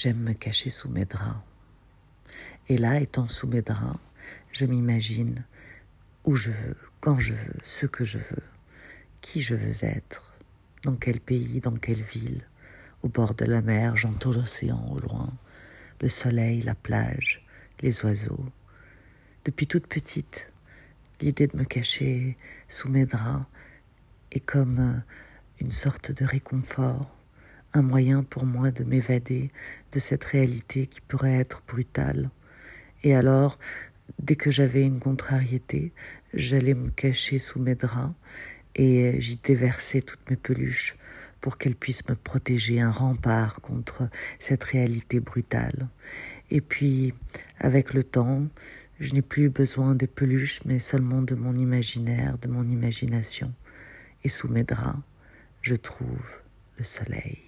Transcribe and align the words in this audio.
J'aime 0.00 0.20
me 0.20 0.32
cacher 0.32 0.70
sous 0.70 0.88
mes 0.88 1.06
draps. 1.06 1.42
Et 2.68 2.78
là, 2.78 3.00
étant 3.00 3.24
sous 3.24 3.48
mes 3.48 3.62
draps, 3.62 3.98
je 4.52 4.64
m'imagine 4.64 5.44
où 6.24 6.36
je 6.36 6.52
veux, 6.52 6.76
quand 7.00 7.18
je 7.18 7.32
veux, 7.32 7.58
ce 7.64 7.84
que 7.86 8.04
je 8.04 8.18
veux, 8.18 8.44
qui 9.20 9.40
je 9.40 9.56
veux 9.56 9.84
être, 9.84 10.36
dans 10.84 10.94
quel 10.94 11.18
pays, 11.18 11.58
dans 11.58 11.74
quelle 11.74 12.00
ville. 12.00 12.46
Au 13.02 13.08
bord 13.08 13.34
de 13.34 13.44
la 13.44 13.60
mer, 13.60 13.96
j'entends 13.96 14.30
l'océan 14.30 14.86
au 14.88 15.00
loin, 15.00 15.36
le 16.00 16.08
soleil, 16.08 16.62
la 16.62 16.76
plage, 16.76 17.44
les 17.80 18.04
oiseaux. 18.04 18.46
Depuis 19.44 19.66
toute 19.66 19.88
petite, 19.88 20.52
l'idée 21.20 21.48
de 21.48 21.56
me 21.56 21.64
cacher 21.64 22.38
sous 22.68 22.88
mes 22.88 23.04
draps 23.04 23.46
est 24.30 24.46
comme 24.46 25.02
une 25.58 25.72
sorte 25.72 26.12
de 26.12 26.24
réconfort, 26.24 27.17
un 27.74 27.82
moyen 27.82 28.22
pour 28.22 28.44
moi 28.44 28.70
de 28.70 28.84
m'évader 28.84 29.50
de 29.92 29.98
cette 29.98 30.24
réalité 30.24 30.86
qui 30.86 31.00
pourrait 31.00 31.38
être 31.38 31.62
brutale. 31.66 32.30
Et 33.02 33.14
alors, 33.14 33.58
dès 34.18 34.36
que 34.36 34.50
j'avais 34.50 34.82
une 34.82 35.00
contrariété, 35.00 35.92
j'allais 36.34 36.74
me 36.74 36.90
cacher 36.90 37.38
sous 37.38 37.60
mes 37.60 37.74
draps 37.74 38.14
et 38.74 39.20
j'y 39.20 39.36
déversais 39.36 40.02
toutes 40.02 40.28
mes 40.30 40.36
peluches 40.36 40.96
pour 41.40 41.58
qu'elles 41.58 41.76
puissent 41.76 42.08
me 42.08 42.14
protéger, 42.14 42.80
un 42.80 42.90
rempart 42.90 43.60
contre 43.60 44.08
cette 44.38 44.64
réalité 44.64 45.20
brutale. 45.20 45.88
Et 46.50 46.60
puis, 46.60 47.14
avec 47.58 47.94
le 47.94 48.02
temps, 48.02 48.46
je 48.98 49.14
n'ai 49.14 49.22
plus 49.22 49.48
besoin 49.48 49.94
des 49.94 50.08
peluches, 50.08 50.60
mais 50.64 50.78
seulement 50.78 51.22
de 51.22 51.34
mon 51.34 51.54
imaginaire, 51.54 52.38
de 52.38 52.48
mon 52.48 52.68
imagination. 52.68 53.52
Et 54.24 54.28
sous 54.28 54.48
mes 54.48 54.64
draps, 54.64 54.98
je 55.62 55.76
trouve 55.76 56.40
le 56.78 56.84
soleil. 56.84 57.47